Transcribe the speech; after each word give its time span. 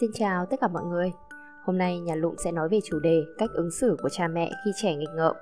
Xin 0.00 0.10
chào 0.14 0.46
tất 0.46 0.56
cả 0.60 0.68
mọi 0.68 0.84
người. 0.84 1.12
Hôm 1.64 1.78
nay 1.78 2.00
nhà 2.00 2.14
Lụm 2.14 2.34
sẽ 2.44 2.52
nói 2.52 2.68
về 2.68 2.78
chủ 2.84 2.98
đề 2.98 3.22
cách 3.38 3.50
ứng 3.54 3.70
xử 3.70 3.96
của 4.02 4.08
cha 4.08 4.28
mẹ 4.28 4.50
khi 4.64 4.70
trẻ 4.82 4.94
nghịch 4.94 5.08
ngợm. 5.16 5.36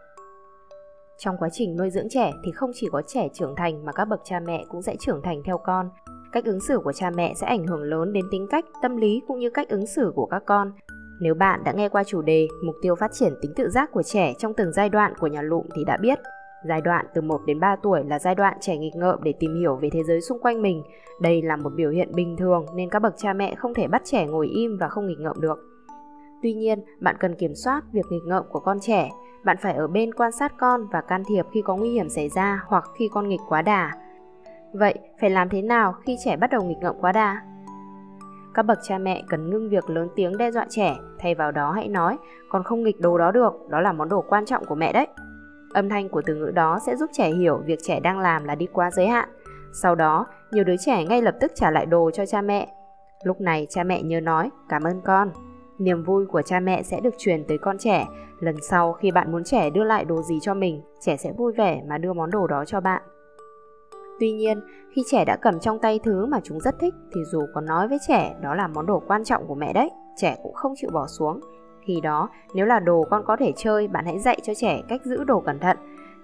Trong 1.19 1.37
quá 1.39 1.49
trình 1.53 1.77
nuôi 1.77 1.91
dưỡng 1.91 2.09
trẻ 2.11 2.33
thì 2.45 2.53
không 2.53 2.71
chỉ 2.75 2.89
có 2.93 3.03
trẻ 3.07 3.29
trưởng 3.35 3.55
thành 3.57 3.85
mà 3.85 3.93
các 3.93 4.05
bậc 4.05 4.21
cha 4.25 4.41
mẹ 4.41 4.65
cũng 4.69 4.83
sẽ 4.83 4.97
trưởng 5.01 5.21
thành 5.25 5.43
theo 5.45 5.59
con. 5.59 5.91
Cách 6.33 6.45
ứng 6.45 6.61
xử 6.61 6.79
của 6.85 6.93
cha 6.93 7.11
mẹ 7.11 7.35
sẽ 7.35 7.47
ảnh 7.47 7.67
hưởng 7.67 7.83
lớn 7.83 8.13
đến 8.13 8.25
tính 8.31 8.47
cách, 8.51 8.65
tâm 8.83 8.97
lý 8.97 9.23
cũng 9.29 9.39
như 9.39 9.51
cách 9.51 9.69
ứng 9.69 9.87
xử 9.87 10.13
của 10.15 10.27
các 10.27 10.43
con. 10.47 10.73
Nếu 11.21 11.35
bạn 11.35 11.65
đã 11.65 11.73
nghe 11.73 11.89
qua 11.89 12.05
chủ 12.05 12.23
đề 12.23 12.49
mục 12.67 12.77
tiêu 12.83 12.95
phát 12.95 13.13
triển 13.13 13.35
tính 13.43 13.53
tự 13.57 13.69
giác 13.69 13.91
của 13.93 14.03
trẻ 14.03 14.35
trong 14.39 14.55
từng 14.55 14.73
giai 14.73 14.89
đoạn 14.89 15.13
của 15.21 15.27
nhà 15.27 15.43
Lụm 15.43 15.67
thì 15.75 15.85
đã 15.85 15.97
biết 15.97 16.19
Giai 16.69 16.81
đoạn 16.81 17.07
từ 17.15 17.21
1 17.21 17.41
đến 17.47 17.61
3 17.61 17.77
tuổi 17.77 18.05
là 18.05 18.19
giai 18.19 18.35
đoạn 18.35 18.57
trẻ 18.61 18.77
nghịch 18.77 18.97
ngợm 18.97 19.19
để 19.23 19.33
tìm 19.41 19.55
hiểu 19.61 19.77
về 19.77 19.91
thế 19.93 20.03
giới 20.03 20.21
xung 20.21 20.39
quanh 20.39 20.63
mình. 20.63 20.83
Đây 21.21 21.43
là 21.43 21.57
một 21.57 21.71
biểu 21.77 21.91
hiện 21.91 22.13
bình 22.15 22.37
thường 22.37 22.67
nên 22.75 22.91
các 22.91 22.99
bậc 22.99 23.15
cha 23.17 23.33
mẹ 23.33 23.55
không 23.55 23.75
thể 23.75 23.89
bắt 23.89 24.03
trẻ 24.05 24.27
ngồi 24.27 24.47
im 24.49 24.77
và 24.81 24.89
không 24.89 25.07
nghịch 25.07 25.21
ngợm 25.21 25.41
được. 25.41 25.59
Tuy 26.43 26.53
nhiên, 26.53 26.85
bạn 27.01 27.17
cần 27.21 27.35
kiểm 27.35 27.55
soát 27.55 27.83
việc 27.93 28.05
nghịch 28.11 28.23
ngợm 28.27 28.45
của 28.51 28.61
con 28.61 28.79
trẻ. 28.81 29.11
Bạn 29.45 29.57
phải 29.61 29.75
ở 29.75 29.87
bên 29.87 30.15
quan 30.15 30.33
sát 30.33 30.53
con 30.59 30.87
và 30.93 31.01
can 31.01 31.23
thiệp 31.29 31.47
khi 31.53 31.63
có 31.63 31.77
nguy 31.77 31.91
hiểm 31.91 32.09
xảy 32.09 32.29
ra 32.29 32.63
hoặc 32.67 32.85
khi 32.99 33.09
con 33.13 33.29
nghịch 33.29 33.41
quá 33.49 33.63
đà. 33.63 33.93
Vậy, 34.73 34.95
phải 35.21 35.31
làm 35.31 35.49
thế 35.49 35.63
nào 35.63 35.95
khi 36.07 36.17
trẻ 36.25 36.37
bắt 36.37 36.51
đầu 36.51 36.65
nghịch 36.65 36.79
ngợm 36.79 36.97
quá 37.01 37.13
đà? 37.13 37.43
Các 38.55 38.63
bậc 38.63 38.79
cha 38.83 38.99
mẹ 38.99 39.23
cần 39.29 39.51
ngưng 39.51 39.69
việc 39.69 39.91
lớn 39.91 40.09
tiếng 40.17 40.37
đe 40.37 40.51
dọa 40.51 40.67
trẻ, 40.69 40.97
thay 41.19 41.35
vào 41.35 41.51
đó 41.51 41.73
hãy 41.73 41.89
nói, 41.89 42.19
con 42.49 42.63
không 42.63 42.83
nghịch 42.83 43.01
đồ 43.01 43.19
đó 43.19 43.31
được, 43.31 43.53
đó 43.69 43.81
là 43.81 43.93
món 43.93 44.09
đồ 44.09 44.25
quan 44.29 44.45
trọng 44.45 44.65
của 44.65 44.75
mẹ 44.75 44.93
đấy. 44.93 45.07
Âm 45.75 45.89
thanh 45.89 46.09
của 46.09 46.23
từ 46.27 46.35
ngữ 46.35 46.51
đó 46.55 46.79
sẽ 46.87 46.97
giúp 46.97 47.11
trẻ 47.13 47.31
hiểu 47.31 47.63
việc 47.67 47.79
trẻ 47.83 48.01
đang 48.01 48.19
làm 48.19 48.45
là 48.45 48.55
đi 48.55 48.67
quá 48.73 48.91
giới 48.91 49.07
hạn. 49.07 49.29
Sau 49.83 49.95
đó, 49.95 50.27
nhiều 50.53 50.65
đứa 50.65 50.77
trẻ 50.77 51.05
ngay 51.05 51.23
lập 51.23 51.35
tức 51.41 51.53
trả 51.55 51.71
lại 51.71 51.87
đồ 51.87 52.11
cho 52.11 52.27
cha 52.27 52.43
mẹ. 52.43 52.75
Lúc 53.25 53.41
này 53.41 53.67
cha 53.71 53.85
mẹ 53.85 54.03
nhớ 54.03 54.21
nói 54.21 54.51
cảm 54.69 54.83
ơn 54.83 55.01
con. 55.05 55.31
Niềm 55.79 56.03
vui 56.03 56.27
của 56.27 56.43
cha 56.43 56.61
mẹ 56.61 56.83
sẽ 56.83 57.01
được 57.01 57.15
truyền 57.19 57.45
tới 57.45 57.59
con 57.59 57.79
trẻ. 57.79 58.07
Lần 58.41 58.55
sau 58.71 58.93
khi 58.93 59.11
bạn 59.11 59.33
muốn 59.33 59.45
trẻ 59.45 59.71
đưa 59.71 59.85
lại 59.85 60.05
đồ 60.05 60.23
gì 60.23 60.39
cho 60.43 60.55
mình, 60.55 60.83
trẻ 61.01 61.17
sẽ 61.17 61.33
vui 61.33 61.53
vẻ 61.53 61.83
mà 61.89 61.99
đưa 61.99 62.13
món 62.13 62.31
đồ 62.31 62.47
đó 62.47 62.65
cho 62.65 62.81
bạn. 62.81 63.03
Tuy 64.21 64.33
nhiên, 64.33 64.61
khi 64.95 65.03
trẻ 65.11 65.25
đã 65.25 65.37
cầm 65.43 65.61
trong 65.61 65.79
tay 65.79 66.01
thứ 66.05 66.27
mà 66.27 66.41
chúng 66.43 66.61
rất 66.61 66.75
thích 66.81 66.95
thì 67.15 67.21
dù 67.25 67.41
có 67.55 67.61
nói 67.61 67.89
với 67.89 67.99
trẻ 68.09 68.35
đó 68.43 68.55
là 68.55 68.69
món 68.69 68.87
đồ 68.87 69.03
quan 69.07 69.25
trọng 69.25 69.47
của 69.47 69.55
mẹ 69.55 69.73
đấy, 69.73 69.91
trẻ 70.17 70.37
cũng 70.43 70.55
không 70.55 70.73
chịu 70.77 70.91
bỏ 70.93 71.07
xuống 71.07 71.41
khi 71.85 72.01
đó, 72.01 72.29
nếu 72.55 72.67
là 72.67 72.81
đồ 72.81 73.05
con 73.11 73.23
có 73.27 73.37
thể 73.37 73.53
chơi, 73.57 73.89
bạn 73.89 74.05
hãy 74.05 74.19
dạy 74.19 74.39
cho 74.43 74.55
trẻ 74.55 74.83
cách 74.89 75.01
giữ 75.05 75.25
đồ 75.25 75.41
cẩn 75.41 75.59
thận. 75.59 75.77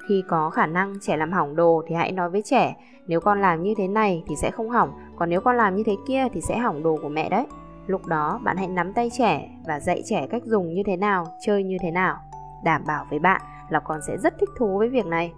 Khi 0.08 0.24
có 0.28 0.50
khả 0.50 0.66
năng 0.66 0.94
trẻ 1.00 1.16
làm 1.16 1.32
hỏng 1.32 1.56
đồ 1.56 1.82
thì 1.86 1.94
hãy 1.94 2.12
nói 2.12 2.30
với 2.30 2.42
trẻ, 2.42 2.76
nếu 3.06 3.20
con 3.20 3.40
làm 3.40 3.62
như 3.62 3.74
thế 3.76 3.88
này 3.88 4.24
thì 4.28 4.36
sẽ 4.36 4.50
không 4.50 4.70
hỏng, 4.70 4.92
còn 5.16 5.30
nếu 5.30 5.40
con 5.40 5.56
làm 5.56 5.76
như 5.76 5.82
thế 5.86 5.96
kia 6.08 6.26
thì 6.32 6.40
sẽ 6.40 6.58
hỏng 6.58 6.82
đồ 6.82 6.98
của 7.02 7.08
mẹ 7.08 7.28
đấy. 7.28 7.46
Lúc 7.86 8.06
đó 8.06 8.40
bạn 8.44 8.56
hãy 8.56 8.68
nắm 8.68 8.92
tay 8.92 9.10
trẻ 9.18 9.48
và 9.66 9.80
dạy 9.80 10.02
trẻ 10.04 10.26
cách 10.30 10.42
dùng 10.44 10.74
như 10.74 10.82
thế 10.86 10.96
nào, 10.96 11.26
chơi 11.40 11.64
như 11.64 11.76
thế 11.82 11.90
nào. 11.90 12.16
Đảm 12.64 12.82
bảo 12.86 13.06
với 13.10 13.18
bạn 13.18 13.40
là 13.68 13.80
con 13.80 14.00
sẽ 14.06 14.16
rất 14.18 14.34
thích 14.40 14.48
thú 14.58 14.78
với 14.78 14.88
việc 14.88 15.06
này. 15.06 15.32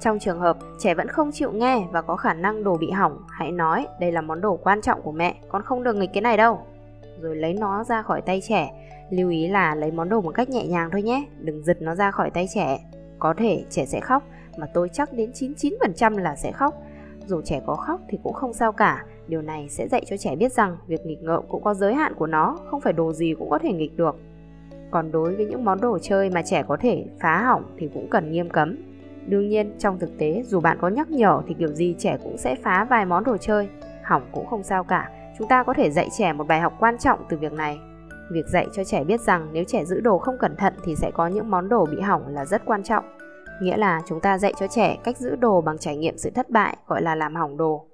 Trong 0.00 0.18
trường 0.18 0.40
hợp 0.40 0.56
trẻ 0.78 0.94
vẫn 0.94 1.08
không 1.08 1.32
chịu 1.32 1.52
nghe 1.52 1.86
và 1.92 2.02
có 2.02 2.16
khả 2.16 2.34
năng 2.34 2.64
đồ 2.64 2.76
bị 2.76 2.90
hỏng, 2.90 3.18
hãy 3.28 3.52
nói 3.52 3.86
đây 4.00 4.12
là 4.12 4.20
món 4.20 4.40
đồ 4.40 4.56
quan 4.56 4.80
trọng 4.80 5.02
của 5.02 5.12
mẹ, 5.12 5.34
con 5.48 5.62
không 5.62 5.82
được 5.82 5.96
nghịch 5.96 6.10
cái 6.12 6.22
này 6.22 6.36
đâu. 6.36 6.60
Rồi 7.20 7.36
lấy 7.36 7.54
nó 7.54 7.84
ra 7.84 8.02
khỏi 8.02 8.20
tay 8.20 8.40
trẻ 8.48 8.72
Lưu 9.10 9.30
ý 9.30 9.48
là 9.48 9.74
lấy 9.74 9.92
món 9.92 10.08
đồ 10.08 10.20
một 10.20 10.34
cách 10.34 10.48
nhẹ 10.48 10.66
nhàng 10.66 10.88
thôi 10.92 11.02
nhé, 11.02 11.26
đừng 11.40 11.64
giật 11.64 11.82
nó 11.82 11.94
ra 11.94 12.10
khỏi 12.10 12.30
tay 12.30 12.46
trẻ. 12.54 12.78
Có 13.18 13.34
thể 13.38 13.64
trẻ 13.70 13.86
sẽ 13.86 14.00
khóc, 14.00 14.22
mà 14.58 14.66
tôi 14.74 14.88
chắc 14.88 15.12
đến 15.12 15.30
99% 15.30 16.18
là 16.18 16.36
sẽ 16.36 16.52
khóc. 16.52 16.74
Dù 17.26 17.40
trẻ 17.42 17.60
có 17.66 17.74
khóc 17.74 18.00
thì 18.08 18.18
cũng 18.22 18.32
không 18.32 18.52
sao 18.52 18.72
cả, 18.72 19.04
điều 19.26 19.42
này 19.42 19.68
sẽ 19.68 19.88
dạy 19.88 20.02
cho 20.06 20.16
trẻ 20.16 20.36
biết 20.36 20.52
rằng 20.52 20.76
việc 20.86 21.06
nghịch 21.06 21.22
ngợm 21.22 21.44
cũng 21.48 21.64
có 21.64 21.74
giới 21.74 21.94
hạn 21.94 22.14
của 22.14 22.26
nó, 22.26 22.58
không 22.70 22.80
phải 22.80 22.92
đồ 22.92 23.12
gì 23.12 23.34
cũng 23.38 23.50
có 23.50 23.58
thể 23.58 23.72
nghịch 23.72 23.96
được. 23.96 24.16
Còn 24.90 25.12
đối 25.12 25.36
với 25.36 25.46
những 25.46 25.64
món 25.64 25.80
đồ 25.80 25.98
chơi 25.98 26.30
mà 26.30 26.42
trẻ 26.42 26.62
có 26.68 26.76
thể 26.80 27.04
phá 27.20 27.42
hỏng 27.42 27.74
thì 27.78 27.88
cũng 27.94 28.10
cần 28.10 28.32
nghiêm 28.32 28.50
cấm. 28.50 28.76
Đương 29.26 29.48
nhiên, 29.48 29.72
trong 29.78 29.98
thực 29.98 30.18
tế, 30.18 30.42
dù 30.46 30.60
bạn 30.60 30.78
có 30.80 30.88
nhắc 30.88 31.10
nhở 31.10 31.42
thì 31.48 31.54
kiểu 31.58 31.68
gì 31.68 31.94
trẻ 31.98 32.18
cũng 32.22 32.38
sẽ 32.38 32.54
phá 32.62 32.86
vài 32.90 33.06
món 33.06 33.24
đồ 33.24 33.36
chơi. 33.36 33.68
Hỏng 34.04 34.22
cũng 34.32 34.46
không 34.46 34.62
sao 34.62 34.84
cả, 34.84 35.10
chúng 35.38 35.48
ta 35.48 35.62
có 35.62 35.74
thể 35.74 35.90
dạy 35.90 36.08
trẻ 36.18 36.32
một 36.32 36.46
bài 36.46 36.60
học 36.60 36.72
quan 36.80 36.98
trọng 36.98 37.18
từ 37.28 37.36
việc 37.36 37.52
này. 37.52 37.78
Việc 38.30 38.46
dạy 38.46 38.68
cho 38.72 38.84
trẻ 38.84 39.04
biết 39.04 39.20
rằng 39.20 39.48
nếu 39.52 39.64
trẻ 39.64 39.84
giữ 39.84 40.00
đồ 40.00 40.18
không 40.18 40.38
cẩn 40.38 40.56
thận 40.56 40.74
thì 40.84 40.96
sẽ 40.96 41.10
có 41.14 41.26
những 41.26 41.50
món 41.50 41.68
đồ 41.68 41.86
bị 41.86 42.00
hỏng 42.00 42.22
là 42.28 42.44
rất 42.44 42.62
quan 42.64 42.82
trọng. 42.82 43.04
Nghĩa 43.60 43.76
là 43.76 44.00
chúng 44.06 44.20
ta 44.20 44.38
dạy 44.38 44.52
cho 44.58 44.66
trẻ 44.66 44.96
cách 45.04 45.18
giữ 45.18 45.36
đồ 45.36 45.60
bằng 45.60 45.78
trải 45.78 45.96
nghiệm 45.96 46.18
sự 46.18 46.30
thất 46.30 46.50
bại 46.50 46.76
gọi 46.86 47.02
là 47.02 47.14
làm 47.14 47.34
hỏng 47.34 47.56
đồ. 47.56 47.86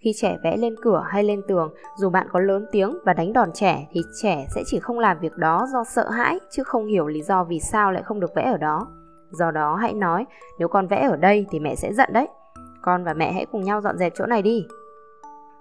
Khi 0.00 0.12
trẻ 0.16 0.38
vẽ 0.42 0.56
lên 0.56 0.74
cửa 0.82 1.04
hay 1.08 1.24
lên 1.24 1.42
tường, 1.48 1.74
dù 1.96 2.10
bạn 2.10 2.26
có 2.32 2.40
lớn 2.40 2.66
tiếng 2.72 2.98
và 3.04 3.12
đánh 3.12 3.32
đòn 3.32 3.52
trẻ 3.52 3.86
thì 3.92 4.00
trẻ 4.22 4.46
sẽ 4.54 4.62
chỉ 4.66 4.78
không 4.78 4.98
làm 4.98 5.18
việc 5.20 5.36
đó 5.36 5.66
do 5.72 5.84
sợ 5.84 6.10
hãi 6.10 6.38
chứ 6.50 6.62
không 6.64 6.86
hiểu 6.86 7.06
lý 7.06 7.22
do 7.22 7.44
vì 7.44 7.60
sao 7.60 7.92
lại 7.92 8.02
không 8.02 8.20
được 8.20 8.34
vẽ 8.34 8.42
ở 8.42 8.56
đó. 8.56 8.86
Do 9.30 9.50
đó 9.50 9.74
hãy 9.74 9.94
nói, 9.94 10.24
nếu 10.58 10.68
con 10.68 10.86
vẽ 10.86 11.08
ở 11.10 11.16
đây 11.16 11.46
thì 11.50 11.58
mẹ 11.58 11.74
sẽ 11.74 11.92
giận 11.92 12.12
đấy. 12.12 12.28
Con 12.82 13.04
và 13.04 13.14
mẹ 13.14 13.32
hãy 13.32 13.46
cùng 13.52 13.62
nhau 13.62 13.80
dọn 13.80 13.98
dẹp 13.98 14.12
chỗ 14.14 14.26
này 14.26 14.42
đi. 14.42 14.66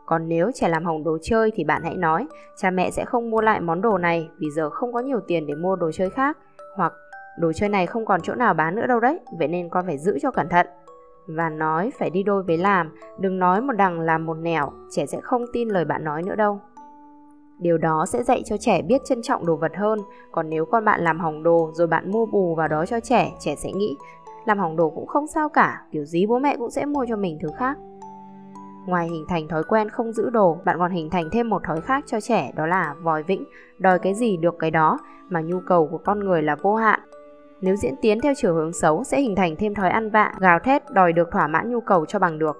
Còn 0.05 0.27
nếu 0.27 0.51
trẻ 0.53 0.67
làm 0.67 0.85
hỏng 0.85 1.03
đồ 1.03 1.17
chơi 1.21 1.51
thì 1.55 1.63
bạn 1.63 1.83
hãy 1.83 1.95
nói 1.95 2.27
cha 2.55 2.71
mẹ 2.71 2.91
sẽ 2.91 3.05
không 3.05 3.31
mua 3.31 3.41
lại 3.41 3.61
món 3.61 3.81
đồ 3.81 3.97
này 3.97 4.29
vì 4.38 4.47
giờ 4.51 4.69
không 4.69 4.93
có 4.93 4.99
nhiều 4.99 5.19
tiền 5.27 5.47
để 5.47 5.53
mua 5.55 5.75
đồ 5.75 5.91
chơi 5.91 6.09
khác 6.09 6.38
hoặc 6.75 6.93
đồ 7.38 7.51
chơi 7.53 7.69
này 7.69 7.85
không 7.85 8.05
còn 8.05 8.21
chỗ 8.21 8.35
nào 8.35 8.53
bán 8.53 8.75
nữa 8.75 8.88
đâu 8.88 8.99
đấy, 8.99 9.19
vậy 9.39 9.47
nên 9.47 9.69
con 9.69 9.85
phải 9.85 9.97
giữ 9.97 10.19
cho 10.21 10.31
cẩn 10.31 10.49
thận. 10.49 10.67
Và 11.27 11.49
nói 11.49 11.91
phải 11.99 12.09
đi 12.09 12.23
đôi 12.23 12.44
với 12.44 12.57
làm, 12.57 12.95
đừng 13.19 13.39
nói 13.39 13.61
một 13.61 13.73
đằng 13.73 13.99
làm 13.99 14.25
một 14.25 14.33
nẻo, 14.33 14.71
trẻ 14.89 15.05
sẽ 15.05 15.19
không 15.21 15.45
tin 15.53 15.69
lời 15.69 15.85
bạn 15.85 16.03
nói 16.03 16.23
nữa 16.23 16.35
đâu. 16.35 16.59
Điều 17.59 17.77
đó 17.77 18.05
sẽ 18.05 18.23
dạy 18.23 18.41
cho 18.45 18.57
trẻ 18.57 18.81
biết 18.81 19.01
trân 19.05 19.21
trọng 19.21 19.45
đồ 19.45 19.55
vật 19.55 19.71
hơn, 19.75 19.99
còn 20.31 20.49
nếu 20.49 20.65
con 20.65 20.85
bạn 20.85 21.01
làm 21.01 21.19
hỏng 21.19 21.44
đồ 21.44 21.71
rồi 21.73 21.88
bạn 21.88 22.11
mua 22.11 22.25
bù 22.25 22.55
vào 22.55 22.67
đó 22.67 22.85
cho 22.85 22.99
trẻ, 22.99 23.31
trẻ 23.39 23.55
sẽ 23.55 23.71
nghĩ 23.71 23.97
làm 24.45 24.59
hỏng 24.59 24.75
đồ 24.75 24.89
cũng 24.89 25.07
không 25.07 25.27
sao 25.27 25.49
cả, 25.49 25.81
kiểu 25.91 26.05
gì 26.05 26.25
bố 26.25 26.39
mẹ 26.39 26.55
cũng 26.57 26.69
sẽ 26.69 26.85
mua 26.85 27.05
cho 27.09 27.15
mình 27.15 27.38
thứ 27.41 27.49
khác. 27.57 27.77
Ngoài 28.85 29.07
hình 29.07 29.25
thành 29.28 29.47
thói 29.47 29.63
quen 29.63 29.90
không 29.90 30.12
giữ 30.12 30.29
đồ, 30.29 30.57
bạn 30.66 30.79
còn 30.79 30.91
hình 30.91 31.09
thành 31.09 31.29
thêm 31.31 31.50
một 31.50 31.63
thói 31.63 31.81
khác 31.81 32.03
cho 32.07 32.19
trẻ 32.19 32.51
đó 32.56 32.66
là 32.66 32.96
vòi 33.01 33.23
vĩnh, 33.23 33.46
đòi 33.78 34.00
cái 34.00 34.13
gì 34.13 34.38
được 34.38 34.56
cái 34.59 34.72
đó, 34.72 35.00
mà 35.29 35.41
nhu 35.41 35.59
cầu 35.59 35.88
của 35.88 35.97
con 35.97 36.19
người 36.19 36.41
là 36.41 36.56
vô 36.56 36.75
hạn. 36.75 37.00
Nếu 37.62 37.75
diễn 37.75 37.95
tiến 38.01 38.22
theo 38.22 38.34
chiều 38.38 38.53
hướng 38.53 38.74
xấu 38.74 39.03
sẽ 39.03 39.22
hình 39.22 39.35
thành 39.35 39.56
thêm 39.56 39.74
thói 39.74 39.90
ăn 39.90 40.09
vạ, 40.09 40.34
gào 40.40 40.59
thét 40.59 40.91
đòi 40.91 41.13
được 41.13 41.31
thỏa 41.31 41.47
mãn 41.47 41.72
nhu 41.72 41.79
cầu 41.79 42.06
cho 42.06 42.19
bằng 42.19 42.40
được. 42.40 42.57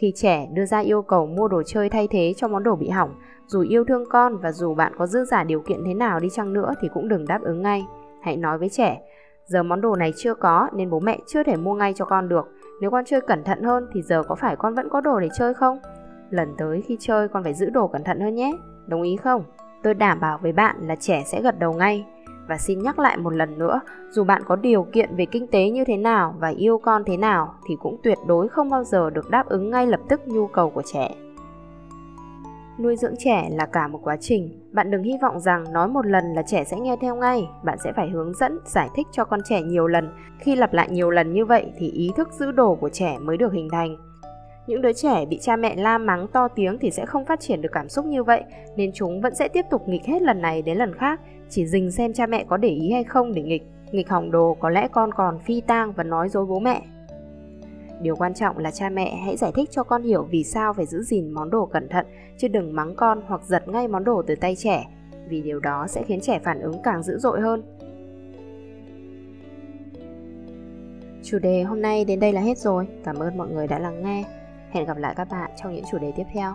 Khi 0.00 0.12
trẻ 0.16 0.48
đưa 0.52 0.66
ra 0.66 0.78
yêu 0.78 1.02
cầu 1.02 1.26
mua 1.26 1.48
đồ 1.48 1.62
chơi 1.62 1.88
thay 1.88 2.08
thế 2.08 2.34
cho 2.36 2.48
món 2.48 2.62
đồ 2.62 2.76
bị 2.76 2.88
hỏng, 2.88 3.14
dù 3.46 3.60
yêu 3.60 3.84
thương 3.84 4.04
con 4.10 4.36
và 4.36 4.52
dù 4.52 4.74
bạn 4.74 4.92
có 4.98 5.06
dư 5.06 5.24
giả 5.24 5.44
điều 5.44 5.60
kiện 5.60 5.84
thế 5.86 5.94
nào 5.94 6.20
đi 6.20 6.28
chăng 6.30 6.52
nữa 6.52 6.74
thì 6.80 6.88
cũng 6.94 7.08
đừng 7.08 7.26
đáp 7.26 7.42
ứng 7.42 7.62
ngay. 7.62 7.86
Hãy 8.22 8.36
nói 8.36 8.58
với 8.58 8.68
trẻ, 8.68 9.00
giờ 9.44 9.62
món 9.62 9.80
đồ 9.80 9.96
này 9.96 10.12
chưa 10.16 10.34
có 10.34 10.68
nên 10.72 10.90
bố 10.90 11.00
mẹ 11.00 11.18
chưa 11.26 11.42
thể 11.42 11.56
mua 11.56 11.74
ngay 11.74 11.92
cho 11.96 12.04
con 12.04 12.28
được 12.28 12.48
nếu 12.80 12.90
con 12.90 13.04
chơi 13.04 13.20
cẩn 13.20 13.44
thận 13.44 13.62
hơn 13.62 13.86
thì 13.92 14.02
giờ 14.02 14.22
có 14.22 14.34
phải 14.34 14.56
con 14.56 14.74
vẫn 14.74 14.88
có 14.88 15.00
đồ 15.00 15.20
để 15.20 15.28
chơi 15.38 15.54
không? 15.54 15.78
Lần 16.30 16.54
tới 16.58 16.82
khi 16.82 16.96
chơi 17.00 17.28
con 17.28 17.42
phải 17.44 17.54
giữ 17.54 17.70
đồ 17.70 17.88
cẩn 17.88 18.04
thận 18.04 18.20
hơn 18.20 18.34
nhé. 18.34 18.52
Đồng 18.86 19.02
ý 19.02 19.16
không? 19.16 19.44
Tôi 19.82 19.94
đảm 19.94 20.20
bảo 20.20 20.38
với 20.42 20.52
bạn 20.52 20.76
là 20.88 20.96
trẻ 20.96 21.22
sẽ 21.26 21.42
gật 21.42 21.58
đầu 21.58 21.72
ngay. 21.72 22.06
Và 22.48 22.58
xin 22.58 22.78
nhắc 22.82 22.98
lại 22.98 23.16
một 23.16 23.30
lần 23.30 23.58
nữa, 23.58 23.80
dù 24.10 24.24
bạn 24.24 24.42
có 24.46 24.56
điều 24.56 24.82
kiện 24.82 25.16
về 25.16 25.26
kinh 25.26 25.46
tế 25.46 25.70
như 25.70 25.84
thế 25.84 25.96
nào 25.96 26.34
và 26.38 26.48
yêu 26.48 26.78
con 26.78 27.02
thế 27.06 27.16
nào 27.16 27.54
thì 27.68 27.76
cũng 27.80 28.00
tuyệt 28.02 28.18
đối 28.26 28.48
không 28.48 28.70
bao 28.70 28.84
giờ 28.84 29.10
được 29.10 29.30
đáp 29.30 29.46
ứng 29.46 29.70
ngay 29.70 29.86
lập 29.86 30.00
tức 30.08 30.20
nhu 30.26 30.46
cầu 30.46 30.70
của 30.70 30.82
trẻ. 30.82 31.14
Nuôi 32.82 32.96
dưỡng 32.96 33.14
trẻ 33.18 33.48
là 33.52 33.66
cả 33.66 33.88
một 33.88 34.00
quá 34.02 34.16
trình. 34.20 34.60
Bạn 34.72 34.90
đừng 34.90 35.02
hy 35.02 35.18
vọng 35.22 35.40
rằng 35.40 35.64
nói 35.72 35.88
một 35.88 36.06
lần 36.06 36.24
là 36.34 36.42
trẻ 36.42 36.64
sẽ 36.64 36.80
nghe 36.80 36.96
theo 37.00 37.16
ngay. 37.16 37.48
Bạn 37.64 37.78
sẽ 37.84 37.92
phải 37.96 38.08
hướng 38.08 38.34
dẫn, 38.34 38.58
giải 38.64 38.88
thích 38.96 39.06
cho 39.12 39.24
con 39.24 39.40
trẻ 39.44 39.62
nhiều 39.62 39.86
lần. 39.86 40.12
Khi 40.38 40.56
lặp 40.56 40.72
lại 40.72 40.88
nhiều 40.90 41.10
lần 41.10 41.32
như 41.32 41.44
vậy 41.44 41.72
thì 41.78 41.90
ý 41.90 42.10
thức 42.16 42.28
giữ 42.32 42.52
đồ 42.52 42.74
của 42.74 42.88
trẻ 42.88 43.18
mới 43.20 43.36
được 43.36 43.52
hình 43.52 43.68
thành. 43.72 43.96
Những 44.66 44.82
đứa 44.82 44.92
trẻ 44.92 45.24
bị 45.26 45.38
cha 45.38 45.56
mẹ 45.56 45.76
la 45.76 45.98
mắng 45.98 46.26
to 46.32 46.48
tiếng 46.48 46.78
thì 46.80 46.90
sẽ 46.90 47.06
không 47.06 47.24
phát 47.24 47.40
triển 47.40 47.62
được 47.62 47.68
cảm 47.72 47.88
xúc 47.88 48.04
như 48.04 48.22
vậy, 48.22 48.42
nên 48.76 48.90
chúng 48.94 49.20
vẫn 49.20 49.34
sẽ 49.34 49.48
tiếp 49.48 49.64
tục 49.70 49.88
nghịch 49.88 50.04
hết 50.04 50.22
lần 50.22 50.42
này 50.42 50.62
đến 50.62 50.78
lần 50.78 50.94
khác, 50.94 51.20
chỉ 51.48 51.66
dình 51.66 51.90
xem 51.90 52.12
cha 52.12 52.26
mẹ 52.26 52.44
có 52.48 52.56
để 52.56 52.68
ý 52.68 52.92
hay 52.92 53.04
không 53.04 53.34
để 53.34 53.42
nghịch. 53.42 53.62
Nghịch 53.92 54.08
hỏng 54.08 54.30
đồ 54.30 54.56
có 54.60 54.70
lẽ 54.70 54.88
con 54.92 55.10
còn 55.14 55.38
phi 55.38 55.60
tang 55.60 55.92
và 55.92 56.04
nói 56.04 56.28
dối 56.28 56.46
bố 56.46 56.58
mẹ. 56.58 56.82
Điều 58.00 58.16
quan 58.16 58.34
trọng 58.34 58.58
là 58.58 58.70
cha 58.70 58.88
mẹ 58.88 59.16
hãy 59.24 59.36
giải 59.36 59.52
thích 59.54 59.70
cho 59.70 59.82
con 59.82 60.02
hiểu 60.02 60.22
vì 60.22 60.44
sao 60.44 60.72
phải 60.72 60.86
giữ 60.86 61.02
gìn 61.02 61.30
món 61.30 61.50
đồ 61.50 61.66
cẩn 61.66 61.88
thận, 61.88 62.06
chứ 62.38 62.48
đừng 62.48 62.76
mắng 62.76 62.94
con 62.96 63.22
hoặc 63.26 63.44
giật 63.44 63.68
ngay 63.68 63.88
món 63.88 64.04
đồ 64.04 64.22
từ 64.26 64.34
tay 64.34 64.56
trẻ, 64.56 64.86
vì 65.28 65.42
điều 65.42 65.60
đó 65.60 65.86
sẽ 65.88 66.02
khiến 66.02 66.20
trẻ 66.20 66.38
phản 66.44 66.60
ứng 66.60 66.82
càng 66.82 67.02
dữ 67.02 67.18
dội 67.18 67.40
hơn. 67.40 67.62
Chủ 71.22 71.38
đề 71.38 71.62
hôm 71.62 71.82
nay 71.82 72.04
đến 72.04 72.20
đây 72.20 72.32
là 72.32 72.40
hết 72.40 72.58
rồi. 72.58 72.86
Cảm 73.04 73.18
ơn 73.18 73.38
mọi 73.38 73.48
người 73.48 73.66
đã 73.66 73.78
lắng 73.78 74.02
nghe. 74.02 74.24
Hẹn 74.70 74.86
gặp 74.86 74.96
lại 74.96 75.14
các 75.16 75.28
bạn 75.30 75.50
trong 75.56 75.74
những 75.74 75.84
chủ 75.90 75.98
đề 75.98 76.12
tiếp 76.16 76.26
theo. 76.32 76.54